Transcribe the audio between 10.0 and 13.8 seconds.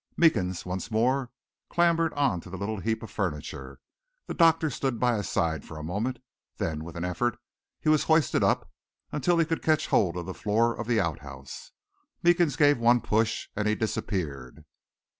of the floor of the outhouse. Meekins gave one push, and he